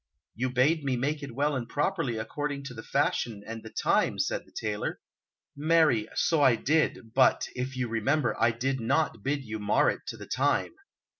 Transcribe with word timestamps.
"You 0.33 0.49
bade 0.49 0.83
me 0.83 0.97
make 0.97 1.21
it 1.21 1.35
well 1.35 1.55
and 1.55 1.69
properly, 1.69 2.17
according 2.17 2.63
to 2.63 2.73
the 2.73 2.81
fashion 2.81 3.43
and 3.45 3.61
the 3.61 3.69
time," 3.69 4.17
said 4.17 4.47
the 4.47 4.51
tailor. 4.51 4.99
"Marry, 5.55 6.07
so 6.15 6.41
I 6.41 6.55
did, 6.55 7.13
but, 7.13 7.47
if 7.53 7.77
you 7.77 7.87
remember, 7.87 8.35
I 8.41 8.49
did 8.49 8.79
not 8.81 9.21
bid 9.21 9.43
you 9.45 9.59
mar 9.59 9.91
it 9.91 10.07
to 10.07 10.17
the 10.17 10.25
time. 10.25 10.73